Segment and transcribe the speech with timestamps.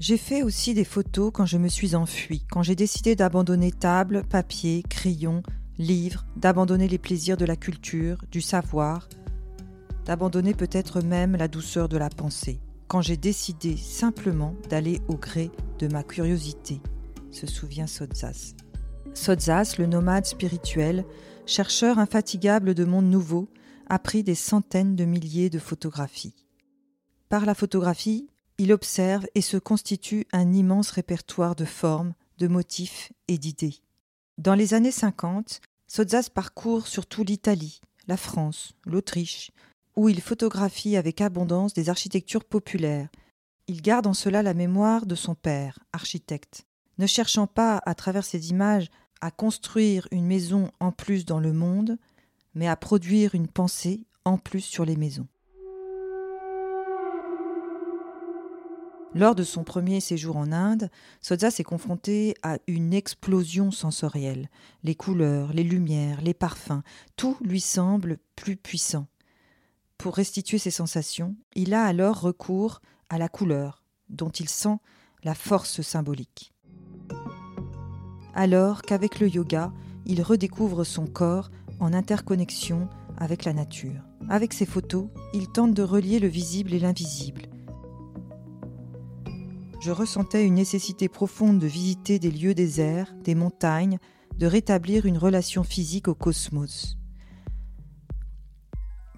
[0.00, 4.24] J'ai fait aussi des photos quand je me suis enfuie, quand j'ai décidé d'abandonner table,
[4.26, 5.42] papier, crayon,
[5.76, 9.10] livre, d'abandonner les plaisirs de la culture, du savoir,
[10.06, 15.50] d'abandonner peut-être même la douceur de la pensée, quand j'ai décidé simplement d'aller au gré
[15.78, 16.80] de ma curiosité,
[17.30, 18.54] se souvient Sodzas.
[19.12, 21.04] Sodzas, le nomade spirituel,
[21.44, 23.50] chercheur infatigable de mondes nouveaux,
[23.90, 26.46] a pris des centaines de milliers de photographies.
[27.28, 28.30] Par la photographie,
[28.60, 33.76] il observe et se constitue un immense répertoire de formes, de motifs et d'idées.
[34.36, 39.50] Dans les années 50, Sozzas parcourt surtout l'Italie, la France, l'Autriche,
[39.96, 43.08] où il photographie avec abondance des architectures populaires.
[43.66, 46.66] Il garde en cela la mémoire de son père, architecte,
[46.98, 48.90] ne cherchant pas, à travers ces images,
[49.22, 51.96] à construire une maison en plus dans le monde,
[52.54, 55.28] mais à produire une pensée en plus sur les maisons.
[59.12, 60.88] Lors de son premier séjour en Inde,
[61.20, 64.48] Soza s'est confronté à une explosion sensorielle.
[64.84, 66.82] Les couleurs, les lumières, les parfums,
[67.16, 69.08] tout lui semble plus puissant.
[69.98, 74.76] Pour restituer ses sensations, il a alors recours à la couleur, dont il sent
[75.24, 76.52] la force symbolique.
[78.32, 79.72] Alors qu'avec le yoga,
[80.06, 84.02] il redécouvre son corps en interconnexion avec la nature.
[84.28, 87.42] Avec ses photos, il tente de relier le visible et l'invisible,
[89.80, 93.98] je ressentais une nécessité profonde de visiter des lieux déserts, des montagnes,
[94.38, 96.98] de rétablir une relation physique au cosmos.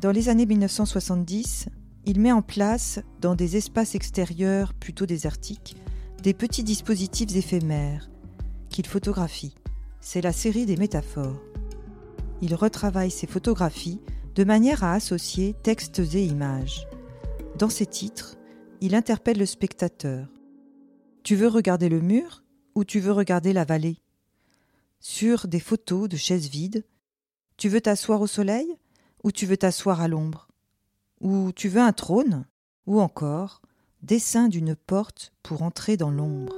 [0.00, 1.68] Dans les années 1970,
[2.04, 5.76] il met en place, dans des espaces extérieurs plutôt désertiques,
[6.22, 8.08] des petits dispositifs éphémères
[8.68, 9.54] qu'il photographie.
[10.00, 11.40] C'est la série des métaphores.
[12.40, 14.00] Il retravaille ses photographies
[14.34, 16.86] de manière à associer textes et images.
[17.58, 18.36] Dans ses titres,
[18.80, 20.26] il interpelle le spectateur.
[21.22, 22.42] Tu veux regarder le mur
[22.74, 23.98] ou tu veux regarder la vallée?
[24.98, 26.84] Sur des photos de chaises vides,
[27.56, 28.66] tu veux t'asseoir au soleil
[29.22, 30.48] ou tu veux t'asseoir à l'ombre?
[31.20, 32.44] Ou tu veux un trône
[32.86, 33.62] Ou encore
[34.02, 36.56] dessin d'une porte pour entrer dans l'ombre?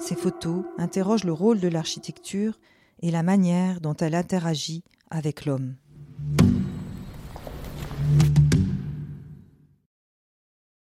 [0.00, 2.58] Ces photos interrogent le rôle de l'architecture
[3.00, 5.76] et la manière dont elle interagit avec l'homme.